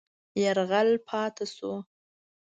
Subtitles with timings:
[0.43, 1.73] یرغل پاتې شو.